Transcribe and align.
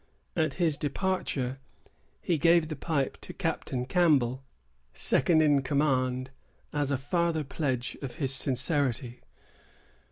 At 0.35 0.55
his 0.55 0.77
departure, 0.77 1.59
he 2.21 2.39
gave 2.39 2.69
the 2.69 2.75
pipe 2.75 3.19
to 3.21 3.33
Captain 3.35 3.85
Campbell, 3.85 4.41
second 4.95 5.43
in 5.43 5.61
command, 5.61 6.31
as 6.73 6.89
a 6.89 6.97
farther 6.97 7.43
pledge 7.43 7.95
of 8.01 8.15
his 8.15 8.33
sincerity. 8.33 9.21